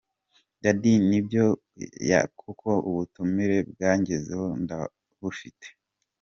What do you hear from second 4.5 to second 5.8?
ndabufite.